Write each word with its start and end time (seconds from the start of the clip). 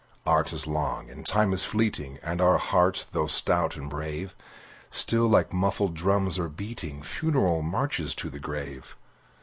Art 0.25 0.51
is 0.51 0.65
long, 0.65 1.11
and 1.11 1.23
Time 1.23 1.53
is 1.53 1.63
fleeting, 1.63 2.17
And 2.23 2.41
our 2.41 2.57
hearts, 2.57 3.05
though 3.11 3.27
stout 3.27 3.75
and 3.75 3.87
brave, 3.87 4.33
Still, 4.89 5.27
like 5.27 5.53
muffled 5.53 5.93
drums, 5.93 6.39
are 6.39 6.49
beating 6.49 7.03
Funeral 7.03 7.61
marches 7.61 8.15
to 8.15 8.31
the 8.31 8.39
grave. 8.39 8.95